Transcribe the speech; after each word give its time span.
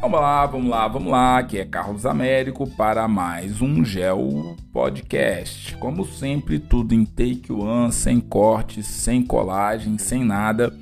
Vamos 0.00 0.20
lá, 0.20 0.46
vamos 0.46 0.70
lá, 0.70 0.86
vamos 0.86 1.10
lá. 1.10 1.38
Aqui 1.38 1.58
é 1.58 1.64
Carlos 1.64 2.06
Américo 2.06 2.70
para 2.70 3.08
mais 3.08 3.60
um 3.60 3.84
Gel 3.84 4.56
Podcast. 4.72 5.76
Como 5.78 6.06
sempre, 6.06 6.60
tudo 6.60 6.94
em 6.94 7.04
take 7.04 7.52
one, 7.52 7.92
sem 7.92 8.20
cortes, 8.20 8.86
sem 8.86 9.24
colagem, 9.24 9.98
sem 9.98 10.24
nada. 10.24 10.72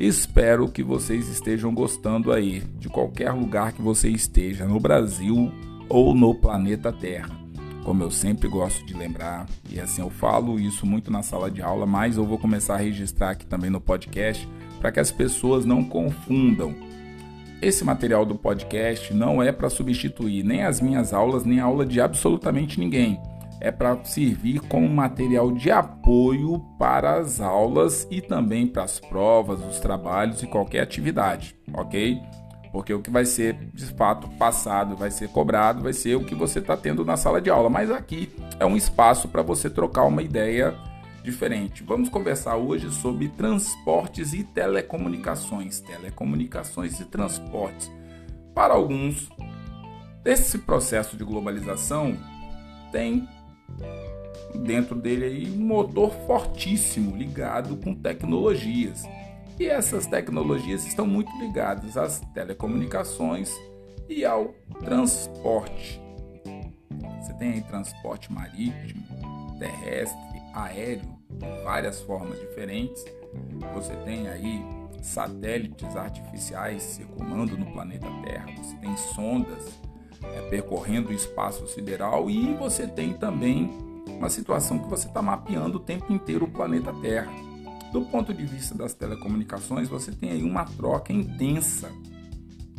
Espero 0.00 0.66
que 0.66 0.82
vocês 0.82 1.28
estejam 1.28 1.74
gostando 1.74 2.32
aí, 2.32 2.60
de 2.78 2.88
qualquer 2.88 3.32
lugar 3.32 3.74
que 3.74 3.82
você 3.82 4.08
esteja, 4.08 4.64
no 4.64 4.80
Brasil 4.80 5.52
ou 5.86 6.14
no 6.14 6.34
planeta 6.34 6.90
Terra. 6.90 7.38
Como 7.84 8.02
eu 8.02 8.10
sempre 8.10 8.48
gosto 8.48 8.84
de 8.86 8.94
lembrar, 8.94 9.44
e 9.70 9.78
assim 9.78 10.00
eu 10.00 10.08
falo 10.08 10.58
isso 10.58 10.86
muito 10.86 11.10
na 11.10 11.22
sala 11.22 11.50
de 11.50 11.60
aula, 11.60 11.84
mas 11.84 12.16
eu 12.16 12.24
vou 12.24 12.38
começar 12.38 12.76
a 12.76 12.78
registrar 12.78 13.30
aqui 13.30 13.44
também 13.44 13.68
no 13.68 13.80
podcast 13.80 14.48
para 14.80 14.90
que 14.90 15.00
as 15.00 15.12
pessoas 15.12 15.66
não 15.66 15.84
confundam 15.84 16.74
esse 17.60 17.84
material 17.84 18.24
do 18.24 18.34
podcast 18.34 19.12
não 19.14 19.42
é 19.42 19.52
para 19.52 19.70
substituir 19.70 20.44
nem 20.44 20.64
as 20.64 20.80
minhas 20.80 21.12
aulas, 21.12 21.44
nem 21.44 21.60
a 21.60 21.64
aula 21.64 21.86
de 21.86 22.00
absolutamente 22.00 22.78
ninguém. 22.78 23.20
É 23.60 23.70
para 23.70 24.04
servir 24.04 24.60
como 24.60 24.88
material 24.88 25.50
de 25.50 25.70
apoio 25.70 26.58
para 26.78 27.18
as 27.18 27.40
aulas 27.40 28.06
e 28.10 28.20
também 28.20 28.66
para 28.66 28.82
as 28.82 29.00
provas, 29.00 29.60
os 29.64 29.80
trabalhos 29.80 30.42
e 30.42 30.46
qualquer 30.46 30.80
atividade, 30.80 31.56
ok? 31.72 32.20
Porque 32.70 32.92
o 32.92 33.00
que 33.00 33.10
vai 33.10 33.24
ser 33.24 33.54
de 33.72 33.86
fato 33.94 34.28
passado, 34.30 34.96
vai 34.96 35.10
ser 35.10 35.28
cobrado, 35.28 35.82
vai 35.82 35.92
ser 35.92 36.16
o 36.16 36.24
que 36.24 36.34
você 36.34 36.58
está 36.58 36.76
tendo 36.76 37.04
na 37.04 37.16
sala 37.16 37.40
de 37.40 37.48
aula. 37.48 37.70
Mas 37.70 37.90
aqui 37.90 38.28
é 38.58 38.66
um 38.66 38.76
espaço 38.76 39.28
para 39.28 39.42
você 39.42 39.70
trocar 39.70 40.04
uma 40.04 40.22
ideia 40.22 40.74
diferente. 41.24 41.82
Vamos 41.82 42.10
conversar 42.10 42.56
hoje 42.56 42.90
sobre 42.92 43.28
transportes 43.30 44.34
e 44.34 44.44
telecomunicações. 44.44 45.80
Telecomunicações 45.80 47.00
e 47.00 47.06
transportes. 47.06 47.90
Para 48.54 48.74
alguns, 48.74 49.30
esse 50.22 50.58
processo 50.58 51.16
de 51.16 51.24
globalização 51.24 52.16
tem 52.92 53.26
dentro 54.54 54.94
dele 54.94 55.24
aí 55.24 55.50
um 55.50 55.66
motor 55.66 56.12
fortíssimo 56.26 57.16
ligado 57.16 57.76
com 57.76 57.94
tecnologias. 57.94 59.02
E 59.58 59.66
essas 59.66 60.06
tecnologias 60.06 60.86
estão 60.86 61.06
muito 61.06 61.32
ligadas 61.38 61.96
às 61.96 62.20
telecomunicações 62.34 63.50
e 64.08 64.26
ao 64.26 64.48
transporte. 64.84 66.00
Você 67.20 67.32
tem 67.34 67.52
aí 67.52 67.60
transporte 67.62 68.30
marítimo, 68.30 69.02
terrestre, 69.58 70.33
aéreo 70.54 71.18
de 71.30 71.62
várias 71.62 72.00
formas 72.02 72.38
diferentes. 72.38 73.04
Você 73.74 73.94
tem 74.04 74.28
aí 74.28 74.64
satélites 75.02 75.96
artificiais 75.96 76.82
circulando 76.82 77.58
no 77.58 77.66
planeta 77.72 78.06
Terra, 78.24 78.46
você 78.56 78.74
tem 78.76 78.96
sondas 78.96 79.80
é, 80.22 80.48
percorrendo 80.48 81.10
o 81.10 81.12
espaço 81.12 81.66
sideral 81.66 82.30
e 82.30 82.54
você 82.54 82.86
tem 82.86 83.12
também 83.12 83.70
uma 84.06 84.30
situação 84.30 84.78
que 84.78 84.88
você 84.88 85.06
está 85.06 85.20
mapeando 85.20 85.76
o 85.76 85.80
tempo 85.80 86.12
inteiro 86.12 86.46
o 86.46 86.50
planeta 86.50 86.92
Terra. 87.02 87.30
Do 87.92 88.02
ponto 88.02 88.32
de 88.32 88.44
vista 88.44 88.74
das 88.74 88.94
telecomunicações, 88.94 89.88
você 89.88 90.10
tem 90.10 90.30
aí 90.30 90.42
uma 90.42 90.64
troca 90.64 91.12
intensa 91.12 91.90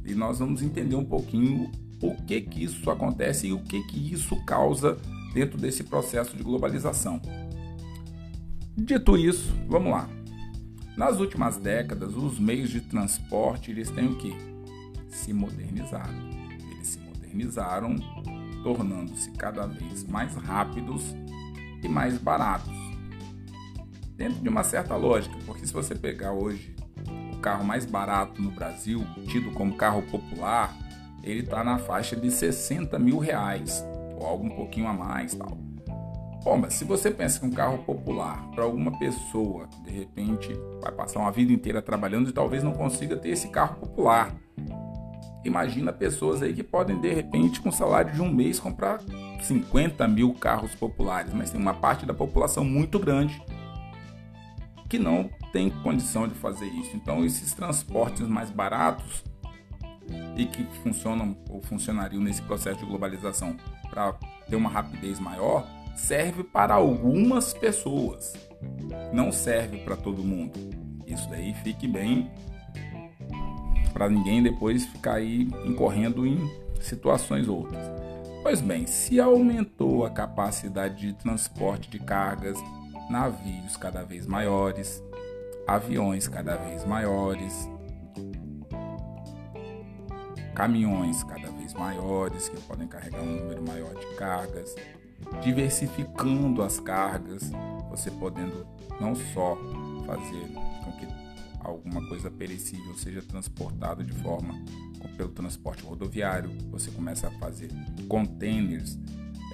e 0.03 0.13
nós 0.13 0.39
vamos 0.39 0.61
entender 0.61 0.95
um 0.95 1.05
pouquinho 1.05 1.71
o 2.01 2.15
que 2.15 2.41
que 2.41 2.63
isso 2.63 2.89
acontece 2.91 3.47
e 3.47 3.53
o 3.53 3.59
que 3.59 3.81
que 3.83 4.13
isso 4.13 4.35
causa 4.45 4.97
dentro 5.33 5.57
desse 5.57 5.83
processo 5.83 6.35
de 6.35 6.43
globalização. 6.43 7.21
Dito 8.77 9.17
isso, 9.17 9.55
vamos 9.69 9.89
lá. 9.89 10.09
Nas 10.97 11.17
últimas 11.21 11.55
décadas, 11.55 12.13
os 12.13 12.37
meios 12.37 12.69
de 12.69 12.81
transporte 12.81 13.71
eles 13.71 13.89
têm 13.89 14.07
o 14.07 14.17
que? 14.17 14.35
Se 15.07 15.31
modernizado. 15.31 16.13
Eles 16.71 16.89
se 16.89 16.99
modernizaram, 16.99 17.95
tornando-se 18.63 19.31
cada 19.31 19.65
vez 19.65 20.03
mais 20.03 20.35
rápidos 20.35 21.15
e 21.81 21.87
mais 21.87 22.17
baratos. 22.17 22.75
Dentro 24.17 24.41
de 24.41 24.49
uma 24.49 24.63
certa 24.63 24.97
lógica, 24.97 25.37
porque 25.45 25.65
se 25.65 25.71
você 25.71 25.95
pegar 25.95 26.33
hoje 26.33 26.75
o 27.33 27.37
carro 27.37 27.63
mais 27.63 27.85
barato 27.85 28.41
no 28.41 28.51
Brasil, 28.51 29.05
tido 29.27 29.51
como 29.51 29.77
carro 29.77 30.01
popular, 30.01 30.75
ele 31.23 31.39
está 31.39 31.63
na 31.63 31.77
faixa 31.77 32.13
de 32.13 32.29
60 32.29 32.99
mil 32.99 33.19
reais, 33.19 33.85
ou 34.17 34.27
algo 34.27 34.45
um 34.45 34.55
pouquinho 34.55 34.87
a 34.87 34.93
mais 34.93 35.33
tal. 35.33 35.64
Bom, 36.45 36.57
mas 36.57 36.75
se 36.75 36.85
você 36.85 37.09
pensa 37.09 37.39
que 37.39 37.45
um 37.47 37.49
carro 37.49 37.79
popular 37.79 38.47
para 38.51 38.63
alguma 38.63 38.95
pessoa, 38.99 39.67
de 39.83 39.89
repente, 39.89 40.53
vai 40.79 40.91
passar 40.91 41.19
uma 41.19 41.31
vida 41.31 41.51
inteira 41.51 41.81
trabalhando 41.81 42.29
e 42.29 42.31
talvez 42.31 42.61
não 42.61 42.71
consiga 42.71 43.17
ter 43.17 43.29
esse 43.29 43.47
carro 43.47 43.77
popular. 43.77 44.31
Imagina 45.43 45.91
pessoas 45.91 46.43
aí 46.43 46.53
que 46.53 46.61
podem, 46.61 47.01
de 47.01 47.11
repente, 47.11 47.59
com 47.59 47.71
salário 47.71 48.13
de 48.13 48.21
um 48.21 48.31
mês, 48.31 48.59
comprar 48.59 49.01
50 49.41 50.07
mil 50.07 50.35
carros 50.35 50.75
populares, 50.75 51.33
mas 51.33 51.49
tem 51.49 51.59
uma 51.59 51.73
parte 51.73 52.05
da 52.05 52.13
população 52.13 52.63
muito 52.63 52.99
grande 52.99 53.41
que 54.87 54.99
não 54.99 55.27
tem 55.51 55.71
condição 55.81 56.27
de 56.27 56.35
fazer 56.35 56.67
isso. 56.67 56.95
Então, 56.95 57.25
esses 57.25 57.55
transportes 57.55 58.27
mais 58.27 58.51
baratos 58.51 59.23
e 60.37 60.45
que 60.45 60.63
funcionam 60.83 61.35
ou 61.49 61.59
funcionariam 61.63 62.21
nesse 62.21 62.43
processo 62.43 62.81
de 62.81 62.85
globalização 62.85 63.57
para 63.89 64.13
ter 64.47 64.55
uma 64.55 64.69
rapidez 64.69 65.19
maior, 65.19 65.65
serve 65.95 66.43
para 66.43 66.73
algumas 66.73 67.53
pessoas, 67.53 68.33
não 69.13 69.31
serve 69.31 69.77
para 69.79 69.95
todo 69.95 70.23
mundo. 70.23 70.59
Isso 71.07 71.29
daí 71.29 71.53
fique 71.63 71.87
bem 71.87 72.29
para 73.93 74.09
ninguém 74.09 74.43
depois 74.43 74.85
ficar 74.85 75.15
aí 75.15 75.47
incorrendo 75.65 76.27
em 76.27 76.37
situações 76.81 77.47
outras. 77.47 77.89
Pois 78.43 78.59
bem, 78.59 78.85
se 78.85 79.19
aumentou 79.19 80.05
a 80.05 80.09
capacidade 80.09 81.07
de 81.07 81.13
transporte 81.13 81.89
de 81.89 81.97
cargas, 81.97 82.57
navios 83.09 83.77
cada 83.77 84.03
vez 84.03 84.27
maiores, 84.27 85.01
aviões 85.65 86.27
cada 86.27 86.55
vez 86.57 86.85
maiores, 86.85 87.69
caminhões 90.53 91.23
cada 91.23 91.49
vez 91.51 91.73
maiores 91.73 92.49
que 92.49 92.59
podem 92.61 92.87
carregar 92.87 93.21
um 93.21 93.39
número 93.39 93.63
maior 93.65 93.93
de 93.95 94.05
cargas, 94.15 94.75
diversificando 95.41 96.61
as 96.61 96.79
cargas, 96.79 97.51
você 97.89 98.11
podendo 98.11 98.65
não 98.99 99.15
só 99.15 99.57
fazer 100.05 100.47
com 100.83 100.91
que 100.93 101.07
alguma 101.59 102.07
coisa 102.07 102.29
perecível 102.29 102.95
seja 102.95 103.21
transportada 103.21 104.03
de 104.03 104.11
forma 104.13 104.53
pelo 105.17 105.29
transporte 105.29 105.83
rodoviário, 105.83 106.51
você 106.69 106.91
começa 106.91 107.27
a 107.27 107.31
fazer 107.31 107.69
containers 108.07 108.97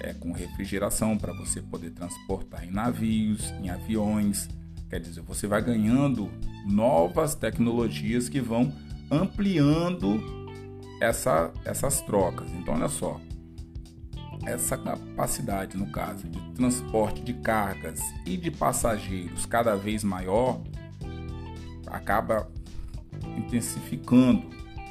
é, 0.00 0.12
com 0.14 0.32
refrigeração 0.32 1.16
para 1.16 1.32
você 1.32 1.60
poder 1.60 1.90
transportar 1.90 2.64
em 2.64 2.70
navios, 2.70 3.50
em 3.62 3.70
aviões. 3.70 4.48
Quer 4.90 5.00
dizer, 5.00 5.20
você 5.22 5.46
vai 5.46 5.62
ganhando 5.62 6.30
novas 6.66 7.34
tecnologias 7.34 8.28
que 8.28 8.40
vão 8.40 8.72
ampliando 9.10 10.20
essa, 11.00 11.52
essas 11.64 12.00
trocas. 12.00 12.50
Então, 12.52 12.74
olha 12.74 12.88
só, 12.88 13.20
essa 14.46 14.76
capacidade, 14.76 15.76
no 15.76 15.86
caso, 15.86 16.28
de 16.28 16.40
transporte 16.52 17.22
de 17.22 17.34
cargas 17.34 18.00
e 18.26 18.36
de 18.36 18.50
passageiros 18.50 19.46
cada 19.46 19.76
vez 19.76 20.02
maior, 20.02 20.60
acaba 21.86 22.48
intensificando 23.36 24.42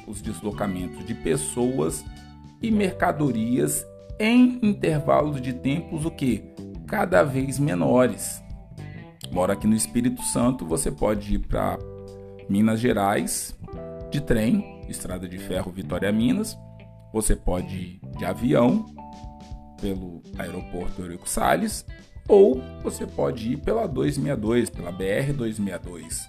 os 0.06 0.20
deslocamentos 0.20 1.04
de 1.04 1.14
pessoas 1.14 2.04
e 2.60 2.70
mercadorias 2.70 3.84
em 4.18 4.58
intervalos 4.62 5.40
de 5.40 5.52
tempos 5.52 6.04
o 6.04 6.10
que 6.10 6.44
cada 6.86 7.22
vez 7.22 7.58
menores. 7.58 8.42
Mora 9.30 9.54
aqui 9.54 9.66
no 9.66 9.74
Espírito 9.74 10.22
Santo, 10.22 10.64
você 10.64 10.90
pode 10.90 11.34
ir 11.34 11.38
para 11.40 11.78
Minas 12.48 12.80
Gerais 12.80 13.56
de 14.10 14.20
trem, 14.20 14.82
estrada 14.88 15.26
de 15.26 15.38
ferro 15.38 15.72
Vitória 15.72 16.12
Minas. 16.12 16.56
Você 17.12 17.34
pode 17.34 17.74
ir 17.74 18.00
de 18.18 18.24
avião 18.24 18.86
pelo 19.82 20.22
aeroporto 20.38 21.02
Eurico 21.02 21.28
Salles 21.28 21.84
ou 22.28 22.62
você 22.82 23.04
pode 23.04 23.52
ir 23.52 23.56
pela 23.58 23.86
262, 23.86 24.70
pela 24.70 24.92
BR 24.92 25.32
262. 25.36 26.28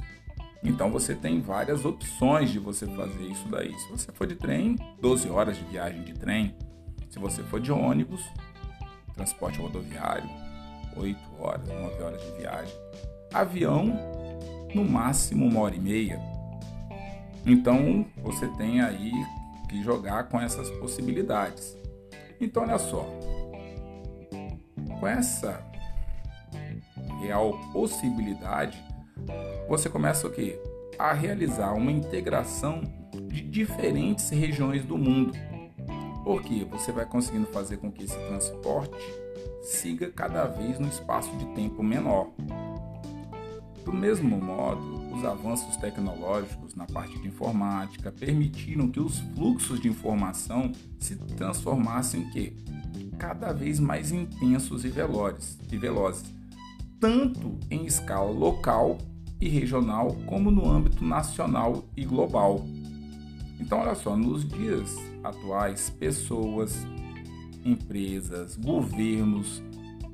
Então 0.64 0.90
você 0.90 1.14
tem 1.14 1.40
várias 1.40 1.86
opções 1.86 2.50
de 2.50 2.58
você 2.58 2.88
fazer 2.88 3.24
isso 3.26 3.48
daí. 3.50 3.78
Se 3.78 3.90
você 3.90 4.12
for 4.12 4.26
de 4.26 4.36
trem, 4.36 4.76
12 5.00 5.30
horas 5.30 5.56
de 5.58 5.64
viagem 5.66 6.04
de 6.04 6.14
trem. 6.14 6.56
Se 7.10 7.20
você 7.20 7.44
for 7.44 7.60
de 7.60 7.72
ônibus, 7.72 8.24
transporte 9.14 9.60
rodoviário, 9.60 10.28
8 10.98 11.20
horas, 11.40 11.68
9 11.68 12.04
horas 12.04 12.22
de 12.22 12.32
viagem. 12.38 12.74
Avião, 13.32 13.94
no 14.74 14.84
máximo 14.84 15.46
uma 15.46 15.62
hora 15.62 15.76
e 15.76 15.80
meia. 15.80 16.20
Então 17.46 18.06
você 18.18 18.48
tem 18.58 18.82
aí 18.82 19.12
que 19.70 19.84
jogar 19.84 20.24
com 20.24 20.40
essas 20.40 20.70
possibilidades. 20.72 21.78
Então 22.40 22.64
olha 22.64 22.80
só, 22.80 23.06
com 25.04 25.08
essa 25.08 25.62
real 27.20 27.60
possibilidade, 27.74 28.82
você 29.68 29.90
começa 29.90 30.26
o 30.26 30.32
quê? 30.32 30.58
a 30.98 31.12
realizar 31.12 31.74
uma 31.74 31.92
integração 31.92 32.84
de 33.28 33.42
diferentes 33.42 34.30
regiões 34.30 34.86
do 34.86 34.98
mundo. 34.98 35.34
Porque 36.24 36.64
você 36.66 36.92
vai 36.92 37.06
conseguindo 37.06 37.48
fazer 37.48 37.78
com 37.78 37.92
que 37.92 38.04
esse 38.04 38.16
transporte 38.16 39.04
siga 39.64 40.10
cada 40.12 40.46
vez 40.46 40.80
no 40.80 40.88
espaço 40.88 41.36
de 41.36 41.48
tempo 41.48 41.82
menor. 41.84 42.30
Do 43.84 43.92
mesmo 43.92 44.40
modo, 44.40 45.14
os 45.14 45.26
avanços 45.26 45.76
tecnológicos 45.78 46.76
na 46.76 46.86
parte 46.86 47.20
de 47.20 47.28
informática 47.28 48.12
permitiram 48.12 48.88
que 48.88 49.00
os 49.00 49.20
fluxos 49.36 49.82
de 49.82 49.90
informação 49.90 50.72
se 51.00 51.16
transformassem 51.16 52.22
em 52.22 52.30
quê? 52.30 52.54
Cada 53.24 53.54
vez 53.54 53.80
mais 53.80 54.12
intensos 54.12 54.84
e 54.84 54.90
velozes, 54.90 55.58
e 55.72 55.78
velozes, 55.78 56.26
tanto 57.00 57.58
em 57.72 57.86
escala 57.86 58.30
local 58.30 58.98
e 59.40 59.48
regional 59.48 60.14
como 60.26 60.52
no 60.52 60.70
âmbito 60.70 61.06
nacional 61.06 61.86
e 61.96 62.04
global. 62.04 62.66
Então, 63.62 63.80
olha 63.80 63.96
só, 63.96 64.18
nos 64.18 64.46
dias 64.46 64.94
atuais, 65.24 65.90
pessoas, 65.90 66.86
empresas, 67.64 68.58
governos 68.58 69.64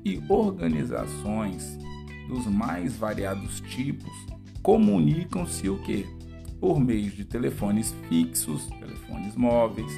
e 0.04 0.22
organizações 0.28 1.76
dos 2.28 2.46
mais 2.46 2.96
variados 2.96 3.58
tipos 3.60 4.12
comunicam-se 4.62 5.68
o 5.68 5.82
que? 5.82 6.06
Por 6.60 6.78
meio 6.78 7.10
de 7.10 7.24
telefones 7.24 7.92
fixos, 8.08 8.66
telefones 8.78 9.34
móveis, 9.34 9.92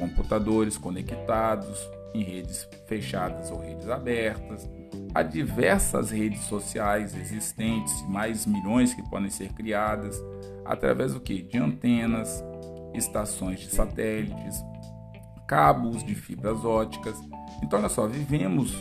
computadores 0.00 0.76
conectados 0.76 1.78
em 2.14 2.22
redes 2.22 2.68
fechadas 2.86 3.50
ou 3.50 3.60
redes 3.60 3.88
abertas, 3.88 4.68
há 5.14 5.22
diversas 5.22 6.10
redes 6.10 6.40
sociais 6.44 7.14
existentes, 7.14 8.02
mais 8.08 8.46
milhões 8.46 8.94
que 8.94 9.02
podem 9.08 9.30
ser 9.30 9.52
criadas 9.52 10.20
através 10.64 11.14
do 11.14 11.20
que? 11.20 11.42
De 11.42 11.58
antenas, 11.58 12.44
estações 12.94 13.60
de 13.60 13.70
satélites, 13.70 14.62
cabos 15.46 16.04
de 16.04 16.14
fibras 16.14 16.64
óticas. 16.64 17.16
Então, 17.62 17.78
olha 17.78 17.88
só, 17.88 18.06
vivemos, 18.06 18.74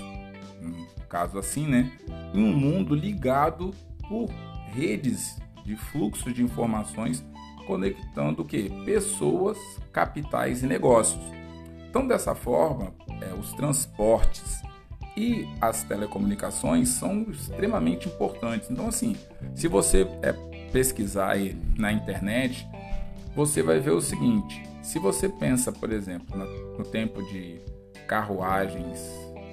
um 0.61 0.85
caso 1.09 1.37
assim, 1.37 1.67
né, 1.67 1.91
em 2.33 2.43
um 2.43 2.55
mundo 2.55 2.93
ligado 2.93 3.71
por 4.07 4.29
redes 4.73 5.37
de 5.65 5.75
fluxo 5.75 6.31
de 6.31 6.43
informações 6.43 7.25
conectando 7.67 8.41
o 8.41 8.45
que? 8.45 8.69
Pessoas, 8.85 9.57
capitais 9.91 10.63
e 10.63 10.65
negócios. 10.67 11.21
Então, 11.89 12.07
dessa 12.07 12.33
forma, 12.33 12.93
os 13.39 13.53
transportes 13.53 14.61
e 15.15 15.47
as 15.59 15.83
telecomunicações 15.83 16.89
são 16.89 17.23
extremamente 17.23 18.07
importantes. 18.07 18.69
Então, 18.69 18.87
assim, 18.87 19.15
se 19.55 19.67
você 19.67 20.07
é, 20.21 20.33
pesquisar 20.71 21.31
aí 21.31 21.57
na 21.77 21.91
internet, 21.91 22.67
você 23.35 23.63
vai 23.63 23.79
ver 23.79 23.91
o 23.91 24.01
seguinte: 24.01 24.63
se 24.81 24.99
você 24.99 25.27
pensa, 25.27 25.71
por 25.71 25.91
exemplo, 25.91 26.37
no 26.77 26.83
tempo 26.83 27.21
de 27.23 27.59
carruagens 28.07 28.99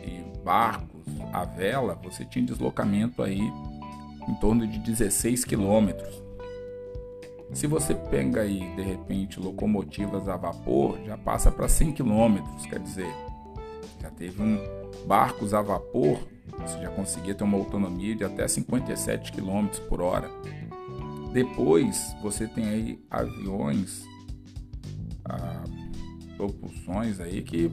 e 0.06 0.22
barcos 0.44 1.04
a 1.32 1.44
vela, 1.44 1.98
você 2.02 2.24
tinha 2.24 2.44
deslocamento 2.44 3.22
aí 3.22 3.40
em 4.28 4.34
torno 4.40 4.66
de 4.66 4.78
16 4.78 5.44
quilômetros. 5.44 6.22
Se 7.52 7.66
você 7.66 7.94
pega 7.94 8.42
aí, 8.42 8.60
de 8.74 8.82
repente, 8.82 9.38
locomotivas 9.38 10.28
a 10.28 10.36
vapor, 10.36 10.98
já 11.04 11.16
passa 11.16 11.50
para 11.50 11.68
100 11.68 11.92
quilômetros, 11.92 12.66
quer 12.66 12.80
dizer, 12.80 13.06
já 14.04 14.10
teve 14.10 14.42
um 14.42 14.58
barcos 15.06 15.54
a 15.54 15.62
vapor, 15.62 16.18
você 16.58 16.78
já 16.78 16.90
conseguia 16.90 17.34
ter 17.34 17.42
uma 17.42 17.56
autonomia 17.56 18.14
de 18.14 18.22
até 18.22 18.46
57 18.46 19.32
km 19.32 19.66
por 19.88 20.02
hora. 20.02 20.28
Depois 21.32 22.14
você 22.22 22.46
tem 22.46 22.66
aí 22.66 23.04
aviões, 23.10 24.04
ah, 25.24 25.64
propulsões 26.36 27.18
aí 27.18 27.42
que 27.42 27.70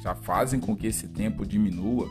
já 0.00 0.14
fazem 0.14 0.60
com 0.60 0.76
que 0.76 0.86
esse 0.86 1.08
tempo 1.08 1.44
diminua. 1.44 2.08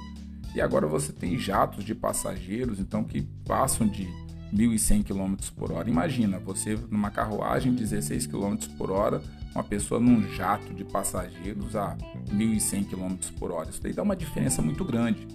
E 0.53 0.59
agora 0.59 0.85
você 0.85 1.13
tem 1.13 1.37
jatos 1.37 1.85
de 1.85 1.95
passageiros, 1.95 2.79
então 2.79 3.01
que 3.05 3.21
passam 3.45 3.87
de 3.87 4.07
1.100 4.53 5.05
km 5.05 5.35
por 5.55 5.71
hora. 5.71 5.89
Imagina 5.89 6.37
você 6.37 6.77
numa 6.89 7.09
carruagem 7.09 7.73
16 7.73 8.27
km 8.27 8.57
por 8.77 8.91
hora, 8.91 9.21
uma 9.53 9.63
pessoa 9.63 9.99
num 9.99 10.23
jato 10.29 10.73
de 10.73 10.83
passageiros 10.83 11.75
a 11.75 11.97
1.100 12.29 12.85
km 12.89 13.15
por 13.37 13.51
hora. 13.51 13.69
Isso 13.69 13.81
daí 13.81 13.93
dá 13.93 14.01
uma 14.01 14.15
diferença 14.15 14.61
muito 14.61 14.83
grande. 14.85 15.27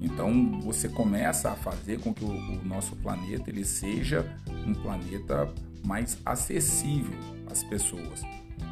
Então 0.00 0.60
você 0.60 0.88
começa 0.88 1.50
a 1.50 1.54
fazer 1.54 2.00
com 2.00 2.12
que 2.12 2.24
o, 2.24 2.28
o 2.28 2.64
nosso 2.64 2.96
planeta 2.96 3.50
ele 3.50 3.64
seja 3.64 4.26
um 4.66 4.74
planeta 4.74 5.52
mais 5.84 6.18
acessível 6.24 7.18
às 7.50 7.62
pessoas. 7.62 8.22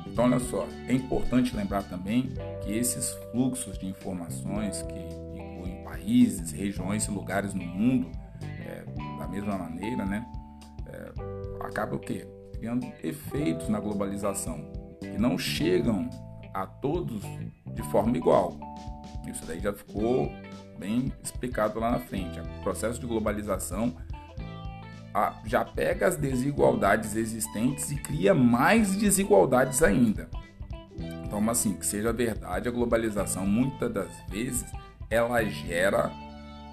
Então, 0.06 0.24
olha 0.24 0.40
só, 0.40 0.66
é 0.88 0.92
importante 0.92 1.54
lembrar 1.54 1.84
também 1.84 2.32
que 2.64 2.72
esses 2.72 3.10
fluxos 3.30 3.78
de 3.78 3.86
informações 3.86 4.82
que 4.82 4.98
incluem 5.40 5.84
países, 5.84 6.50
regiões 6.50 7.04
e 7.04 7.10
lugares 7.10 7.54
no 7.54 7.64
mundo, 7.64 8.10
da 9.18 9.26
mesma 9.26 9.58
maneira, 9.58 10.04
né, 10.06 10.24
é, 10.86 11.12
acaba 11.60 11.96
o 11.96 11.98
quê? 11.98 12.26
Criando 12.58 12.86
efeitos 13.02 13.68
na 13.68 13.80
globalização 13.80 14.72
que 15.00 15.18
não 15.18 15.38
chegam 15.38 16.10
a 16.52 16.66
todos 16.66 17.22
de 17.74 17.82
forma 17.90 18.16
igual. 18.16 18.58
Isso 19.28 19.44
daí 19.46 19.60
já 19.60 19.72
ficou 19.72 20.32
bem 20.78 21.12
explicado 21.22 21.78
lá 21.78 21.90
na 21.90 21.98
frente. 21.98 22.40
O 22.40 22.62
processo 22.62 23.00
de 23.00 23.06
globalização 23.06 23.94
já 25.44 25.64
pega 25.64 26.06
as 26.06 26.16
desigualdades 26.16 27.16
existentes 27.16 27.90
e 27.90 27.96
cria 27.96 28.34
mais 28.34 28.94
desigualdades 28.96 29.82
ainda. 29.82 30.28
Então, 31.24 31.48
assim, 31.50 31.74
que 31.74 31.84
seja 31.84 32.12
verdade, 32.12 32.68
a 32.68 32.72
globalização 32.72 33.46
muitas 33.46 33.92
das 33.92 34.08
vezes 34.28 34.64
ela 35.10 35.44
gera, 35.44 36.10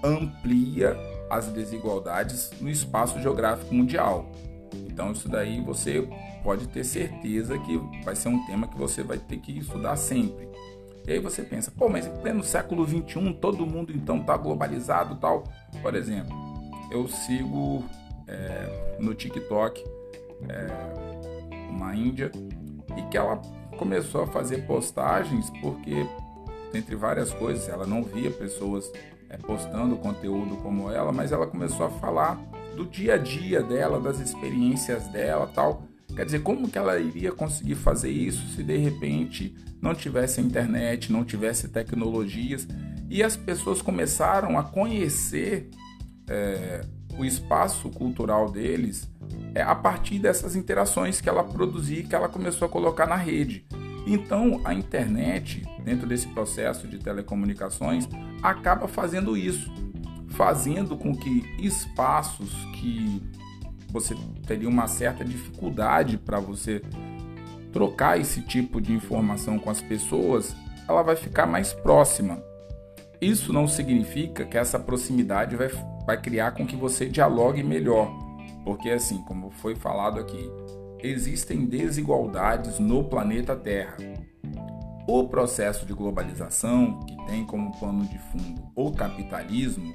amplia 0.02 0.96
as 1.28 1.48
desigualdades 1.48 2.50
no 2.60 2.68
espaço 2.68 3.20
geográfico 3.20 3.74
mundial. 3.74 4.30
Então, 4.74 5.12
isso 5.12 5.28
daí 5.28 5.60
você 5.60 6.08
pode 6.42 6.68
ter 6.68 6.84
certeza 6.84 7.58
que 7.58 7.76
vai 8.04 8.14
ser 8.14 8.28
um 8.28 8.44
tema 8.46 8.66
que 8.66 8.76
você 8.76 9.02
vai 9.02 9.18
ter 9.18 9.38
que 9.38 9.58
estudar 9.58 9.96
sempre. 9.96 10.48
E 11.06 11.12
aí 11.12 11.18
você 11.20 11.42
pensa, 11.42 11.70
pô, 11.70 11.88
mas 11.88 12.06
em 12.06 12.16
pleno 12.16 12.42
século 12.42 12.84
XXI 12.86 13.32
todo 13.40 13.64
mundo 13.64 13.92
então 13.94 14.18
está 14.18 14.36
globalizado 14.36 15.16
tal. 15.16 15.44
Por 15.80 15.94
exemplo, 15.94 16.36
eu 16.90 17.06
sigo 17.06 17.84
é, 18.26 18.96
no 18.98 19.14
TikTok 19.14 19.84
é, 20.48 21.70
uma 21.70 21.94
índia 21.94 22.30
e 22.96 23.02
que 23.02 23.16
ela 23.16 23.40
começou 23.78 24.22
a 24.22 24.26
fazer 24.26 24.66
postagens 24.66 25.50
porque, 25.60 26.06
entre 26.74 26.96
várias 26.96 27.32
coisas, 27.32 27.68
ela 27.68 27.86
não 27.86 28.02
via 28.02 28.30
pessoas 28.30 28.90
é, 29.28 29.36
postando 29.36 29.96
conteúdo 29.96 30.56
como 30.56 30.90
ela, 30.90 31.12
mas 31.12 31.30
ela 31.30 31.46
começou 31.46 31.86
a 31.86 31.90
falar 31.90 32.40
do 32.76 32.84
dia 32.84 33.14
a 33.14 33.18
dia 33.18 33.62
dela, 33.62 33.98
das 33.98 34.20
experiências 34.20 35.08
dela, 35.08 35.50
tal. 35.54 35.82
Quer 36.14 36.24
dizer, 36.24 36.42
como 36.42 36.68
que 36.68 36.78
ela 36.78 36.98
iria 36.98 37.32
conseguir 37.32 37.74
fazer 37.74 38.10
isso 38.10 38.46
se 38.54 38.62
de 38.62 38.76
repente 38.76 39.54
não 39.80 39.94
tivesse 39.94 40.40
internet, 40.40 41.10
não 41.10 41.24
tivesse 41.24 41.68
tecnologias? 41.68 42.68
E 43.10 43.22
as 43.22 43.36
pessoas 43.36 43.82
começaram 43.82 44.58
a 44.58 44.62
conhecer 44.62 45.70
é, 46.28 46.82
o 47.18 47.24
espaço 47.24 47.88
cultural 47.90 48.50
deles 48.50 49.08
é, 49.54 49.62
a 49.62 49.74
partir 49.74 50.18
dessas 50.18 50.54
interações 50.54 51.20
que 51.20 51.28
ela 51.28 51.42
produzia 51.42 52.02
que 52.02 52.14
ela 52.14 52.28
começou 52.28 52.66
a 52.66 52.68
colocar 52.68 53.06
na 53.06 53.16
rede. 53.16 53.66
Então, 54.06 54.60
a 54.64 54.72
internet, 54.72 55.64
dentro 55.84 56.06
desse 56.06 56.28
processo 56.28 56.86
de 56.86 56.98
telecomunicações, 56.98 58.08
acaba 58.40 58.86
fazendo 58.86 59.36
isso, 59.36 59.72
fazendo 60.36 60.96
com 60.96 61.14
que 61.14 61.44
espaços 61.58 62.52
que 62.74 63.22
você 63.88 64.14
teria 64.46 64.68
uma 64.68 64.86
certa 64.86 65.24
dificuldade 65.24 66.18
para 66.18 66.38
você 66.38 66.82
trocar 67.72 68.20
esse 68.20 68.42
tipo 68.42 68.80
de 68.80 68.92
informação 68.92 69.58
com 69.58 69.70
as 69.70 69.80
pessoas, 69.80 70.54
ela 70.86 71.02
vai 71.02 71.16
ficar 71.16 71.46
mais 71.46 71.72
próxima. 71.72 72.42
Isso 73.20 73.52
não 73.52 73.66
significa 73.66 74.44
que 74.44 74.58
essa 74.58 74.78
proximidade 74.78 75.56
vai, 75.56 75.68
vai 76.04 76.20
criar 76.20 76.52
com 76.52 76.66
que 76.66 76.76
você 76.76 77.06
dialogue 77.06 77.62
melhor, 77.62 78.12
porque 78.62 78.90
assim, 78.90 79.22
como 79.24 79.50
foi 79.50 79.74
falado 79.74 80.20
aqui, 80.20 80.50
existem 81.02 81.64
desigualdades 81.64 82.78
no 82.78 83.04
planeta 83.04 83.56
Terra. 83.56 83.96
O 85.08 85.28
processo 85.28 85.86
de 85.86 85.94
globalização, 85.94 87.00
que 87.00 87.16
tem 87.26 87.44
como 87.44 87.78
pano 87.78 88.04
de 88.04 88.18
fundo 88.18 88.66
o 88.74 88.92
capitalismo, 88.92 89.94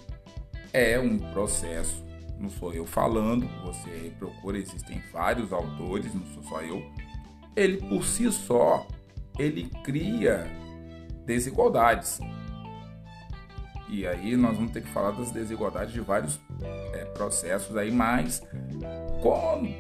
é 0.73 0.99
um 0.99 1.17
processo, 1.17 2.03
não 2.39 2.49
sou 2.49 2.73
eu 2.73 2.85
falando, 2.85 3.47
você 3.63 4.11
procura, 4.17 4.57
existem 4.57 5.01
vários 5.11 5.51
autores, 5.51 6.13
não 6.13 6.25
sou 6.33 6.43
só 6.43 6.61
eu. 6.61 6.83
Ele 7.55 7.77
por 7.77 8.03
si 8.03 8.31
só, 8.31 8.87
ele 9.37 9.69
cria 9.83 10.49
desigualdades. 11.25 12.19
E 13.89 14.07
aí 14.07 14.37
nós 14.37 14.55
vamos 14.55 14.71
ter 14.71 14.81
que 14.81 14.89
falar 14.89 15.11
das 15.11 15.31
desigualdades 15.31 15.93
de 15.93 15.99
vários 15.99 16.39
é, 16.93 17.05
processos 17.05 17.75
aí, 17.75 17.91
mas 17.91 18.41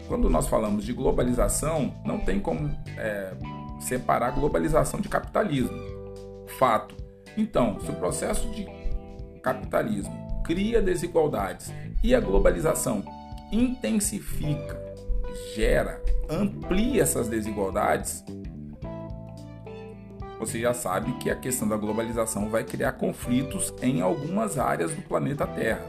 quando 0.07 0.29
nós 0.29 0.47
falamos 0.47 0.85
de 0.85 0.93
globalização, 0.93 1.95
não 2.05 2.19
tem 2.19 2.39
como 2.39 2.69
é, 2.97 3.33
separar 3.79 4.31
globalização 4.31 4.99
de 4.99 5.07
capitalismo. 5.07 5.75
Fato. 6.59 6.95
Então, 7.37 7.79
se 7.79 7.89
o 7.89 7.95
processo 7.95 8.49
de 8.49 8.67
capitalismo 9.41 10.30
cria 10.43 10.81
desigualdades 10.81 11.71
e 12.03 12.13
a 12.15 12.19
globalização 12.19 13.03
intensifica, 13.51 14.79
gera, 15.55 16.01
amplia 16.29 17.03
essas 17.03 17.27
desigualdades, 17.27 18.23
você 20.41 20.59
já 20.59 20.73
sabe 20.73 21.13
que 21.19 21.29
a 21.29 21.35
questão 21.35 21.67
da 21.67 21.77
globalização 21.77 22.49
vai 22.49 22.63
criar 22.63 22.93
conflitos 22.93 23.71
em 23.79 24.01
algumas 24.01 24.57
áreas 24.57 24.91
do 24.91 25.01
planeta 25.03 25.45
Terra. 25.45 25.85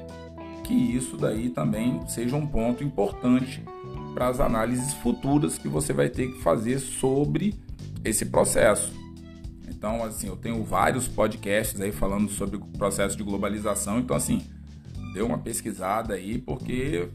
Que 0.63 0.75
isso 0.75 1.17
daí 1.17 1.49
também 1.49 2.07
seja 2.07 2.37
um 2.37 2.47
ponto 2.47 2.85
importante 2.85 3.65
para 4.13 4.29
as 4.29 4.41
análises 4.41 4.93
futuras 4.93 5.57
que 5.57 5.69
você 5.69 5.95
vai 5.95 6.11
ter 6.11 6.33
que 6.33 6.43
fazer 6.43 6.79
sobre 6.81 7.55
esse 8.05 8.27
processo. 8.27 8.93
Então, 9.83 10.05
assim, 10.05 10.29
eu 10.29 10.37
tenho 10.37 10.63
vários 10.63 11.09
podcasts 11.09 11.81
aí 11.81 11.91
falando 11.91 12.31
sobre 12.31 12.55
o 12.55 12.61
processo 12.61 13.17
de 13.17 13.25
globalização. 13.25 13.99
Então, 13.99 14.15
assim, 14.15 14.41
dê 15.13 15.21
uma 15.23 15.39
pesquisada 15.39 16.15
aí, 16.15 16.39
porque 16.39 17.09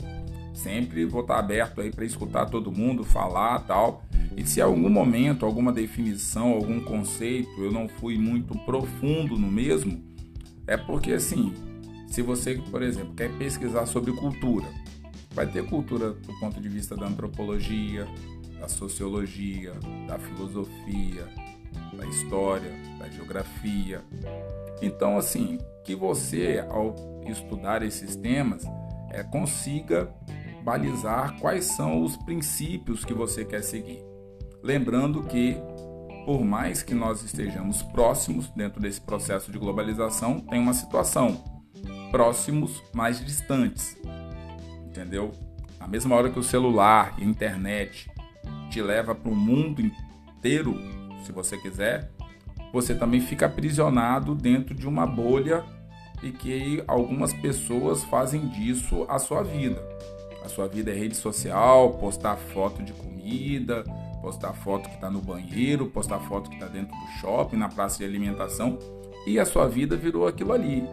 sempre 0.53 1.05
vou 1.05 1.21
estar 1.21 1.39
aberto 1.39 1.79
aí 1.79 1.91
para 1.91 2.03
escutar 2.03 2.45
todo 2.47 2.69
mundo 2.69 3.05
falar 3.05 3.59
tal. 3.59 4.03
E 4.35 4.45
se 4.45 4.59
algum 4.59 4.89
momento, 4.89 5.45
alguma 5.45 5.71
definição, 5.71 6.51
algum 6.51 6.81
conceito, 6.81 7.49
eu 7.57 7.71
não 7.71 7.87
fui 7.87 8.17
muito 8.17 8.53
profundo 8.65 9.39
no 9.39 9.49
mesmo, 9.49 10.03
é 10.67 10.75
porque 10.75 11.13
assim, 11.13 11.53
se 12.09 12.21
você, 12.21 12.55
por 12.69 12.81
exemplo, 12.81 13.13
quer 13.15 13.31
pesquisar 13.37 13.85
sobre 13.85 14.11
cultura, 14.11 14.67
vai 15.31 15.47
ter 15.47 15.65
cultura 15.65 16.11
do 16.11 16.37
ponto 16.37 16.59
de 16.59 16.67
vista 16.67 16.97
da 16.97 17.07
antropologia, 17.07 18.05
da 18.59 18.67
sociologia, 18.67 19.71
da 20.05 20.19
filosofia, 20.19 21.29
da 21.97 22.05
história, 22.05 22.71
da 22.99 23.09
geografia. 23.09 24.01
Então, 24.81 25.17
assim, 25.17 25.57
que 25.83 25.95
você, 25.95 26.63
ao 26.69 26.95
estudar 27.25 27.81
esses 27.81 28.15
temas, 28.15 28.63
é, 29.09 29.23
consiga 29.23 30.13
balizar 30.63 31.39
quais 31.39 31.65
são 31.65 32.03
os 32.03 32.17
princípios 32.17 33.03
que 33.03 33.13
você 33.13 33.43
quer 33.43 33.63
seguir. 33.63 34.03
Lembrando 34.61 35.23
que, 35.23 35.57
por 36.25 36.43
mais 36.43 36.83
que 36.83 36.93
nós 36.93 37.23
estejamos 37.23 37.81
próximos 37.81 38.49
dentro 38.49 38.81
desse 38.81 38.99
processo 38.99 39.51
de 39.51 39.57
globalização, 39.57 40.39
tem 40.41 40.59
uma 40.59 40.73
situação 40.73 41.41
próximos, 42.11 42.83
mais 42.93 43.23
distantes. 43.23 43.97
Entendeu? 44.85 45.31
A 45.79 45.87
mesma 45.87 46.15
hora 46.15 46.29
que 46.29 46.39
o 46.39 46.43
celular 46.43 47.15
e 47.17 47.23
a 47.23 47.25
internet 47.25 48.09
te 48.69 48.81
leva 48.81 49.15
para 49.15 49.31
o 49.31 49.35
mundo 49.35 49.81
inteiro, 49.81 50.75
se 51.23 51.31
você 51.31 51.57
quiser, 51.57 52.11
você 52.71 52.93
também 52.93 53.21
fica 53.21 53.45
aprisionado 53.45 54.35
dentro 54.35 54.75
de 54.75 54.87
uma 54.87 55.05
bolha 55.05 55.63
e 56.21 56.31
que 56.31 56.83
algumas 56.87 57.33
pessoas 57.33 58.03
fazem 58.03 58.47
disso 58.47 59.05
a 59.07 59.19
sua 59.19 59.43
vida. 59.43 59.81
A 60.43 60.49
sua 60.49 60.67
vida 60.67 60.91
é 60.91 60.93
rede 60.93 61.15
social, 61.15 61.93
postar 61.95 62.37
foto 62.37 62.81
de 62.81 62.93
comida, 62.93 63.83
postar 64.21 64.53
foto 64.53 64.89
que 64.89 64.95
está 64.95 65.09
no 65.09 65.21
banheiro, 65.21 65.87
postar 65.87 66.19
foto 66.19 66.49
que 66.49 66.55
está 66.55 66.67
dentro 66.67 66.95
do 66.95 67.07
shopping, 67.19 67.57
na 67.57 67.69
praça 67.69 67.99
de 67.99 68.05
alimentação, 68.05 68.79
e 69.25 69.39
a 69.39 69.45
sua 69.45 69.67
vida 69.67 69.95
virou 69.95 70.27
aquilo 70.27 70.53
ali. 70.53 70.83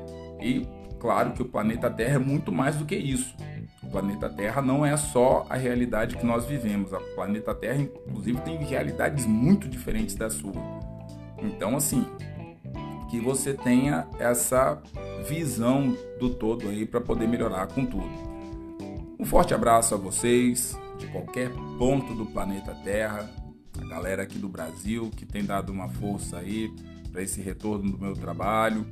E 0.40 0.66
claro 0.98 1.32
que 1.32 1.42
o 1.42 1.44
planeta 1.44 1.90
Terra 1.90 2.16
é 2.16 2.18
muito 2.18 2.50
mais 2.50 2.76
do 2.76 2.84
que 2.84 2.96
isso. 2.96 3.34
Planeta 3.94 4.28
Terra 4.28 4.60
não 4.60 4.84
é 4.84 4.96
só 4.96 5.46
a 5.48 5.54
realidade 5.54 6.16
que 6.16 6.26
nós 6.26 6.44
vivemos. 6.44 6.92
O 6.92 6.98
planeta 7.14 7.54
Terra, 7.54 7.80
inclusive, 7.80 8.40
tem 8.40 8.56
realidades 8.56 9.24
muito 9.24 9.68
diferentes 9.68 10.16
da 10.16 10.28
sua. 10.28 10.52
Então, 11.40 11.76
assim, 11.76 12.04
que 13.08 13.20
você 13.20 13.54
tenha 13.54 14.08
essa 14.18 14.82
visão 15.28 15.96
do 16.18 16.28
todo 16.28 16.70
aí 16.70 16.84
para 16.84 17.00
poder 17.00 17.28
melhorar 17.28 17.68
com 17.68 17.86
tudo. 17.86 18.10
Um 19.16 19.24
forte 19.24 19.54
abraço 19.54 19.94
a 19.94 19.96
vocês 19.96 20.76
de 20.98 21.06
qualquer 21.06 21.52
ponto 21.78 22.14
do 22.14 22.26
planeta 22.26 22.74
Terra, 22.82 23.30
a 23.80 23.84
galera 23.86 24.24
aqui 24.24 24.40
do 24.40 24.48
Brasil 24.48 25.08
que 25.16 25.24
tem 25.24 25.44
dado 25.44 25.70
uma 25.70 25.88
força 25.88 26.38
aí 26.38 26.68
para 27.12 27.22
esse 27.22 27.40
retorno 27.40 27.92
do 27.92 27.98
meu 27.98 28.14
trabalho, 28.14 28.84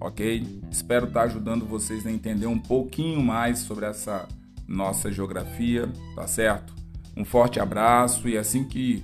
ok? 0.00 0.60
Espero 0.68 1.06
estar 1.06 1.20
tá 1.20 1.26
ajudando 1.26 1.64
vocês 1.64 2.04
a 2.04 2.10
entender 2.10 2.48
um 2.48 2.58
pouquinho 2.58 3.22
mais 3.22 3.60
sobre 3.60 3.86
essa 3.86 4.26
nossa 4.68 5.10
geografia, 5.10 5.88
tá 6.14 6.26
certo? 6.26 6.74
Um 7.16 7.24
forte 7.24 7.58
abraço 7.58 8.28
e 8.28 8.36
assim 8.36 8.62
que 8.62 9.02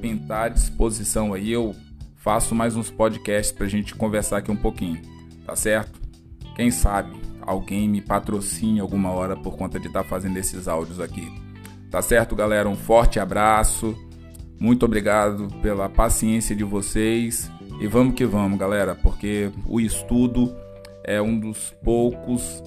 pintar 0.00 0.46
à 0.46 0.48
disposição 0.48 1.34
aí, 1.34 1.52
eu 1.52 1.76
faço 2.16 2.54
mais 2.54 2.74
uns 2.74 2.90
podcasts 2.90 3.52
para 3.52 3.66
a 3.66 3.68
gente 3.68 3.94
conversar 3.94 4.38
aqui 4.38 4.50
um 4.50 4.56
pouquinho, 4.56 5.00
tá 5.44 5.54
certo? 5.54 6.00
Quem 6.56 6.70
sabe 6.70 7.26
alguém 7.42 7.88
me 7.88 8.00
patrocine 8.00 8.80
alguma 8.80 9.10
hora 9.10 9.36
por 9.36 9.56
conta 9.56 9.78
de 9.78 9.86
estar 9.86 10.02
tá 10.02 10.08
fazendo 10.08 10.36
esses 10.36 10.66
áudios 10.66 10.98
aqui. 10.98 11.32
Tá 11.90 12.02
certo, 12.02 12.34
galera? 12.34 12.68
Um 12.68 12.74
forte 12.74 13.20
abraço. 13.20 13.96
Muito 14.58 14.84
obrigado 14.84 15.48
pela 15.62 15.88
paciência 15.88 16.56
de 16.56 16.64
vocês. 16.64 17.48
E 17.80 17.86
vamos 17.86 18.14
que 18.14 18.24
vamos, 18.24 18.58
galera, 18.58 18.94
porque 18.94 19.52
o 19.66 19.80
estudo 19.80 20.54
é 21.04 21.22
um 21.22 21.38
dos 21.38 21.72
poucos 21.84 22.62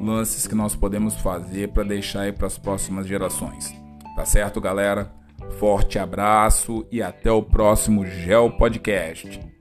lances 0.00 0.46
que 0.46 0.54
nós 0.54 0.74
podemos 0.74 1.14
fazer 1.14 1.68
para 1.68 1.84
deixar 1.84 2.22
aí 2.22 2.32
para 2.32 2.46
as 2.46 2.58
próximas 2.58 3.06
gerações. 3.06 3.74
Tá 4.16 4.24
certo, 4.24 4.60
galera? 4.60 5.12
Forte 5.58 5.98
abraço 5.98 6.86
e 6.90 7.02
até 7.02 7.30
o 7.30 7.42
próximo 7.42 8.06
Gel 8.06 8.50
Podcast. 8.52 9.53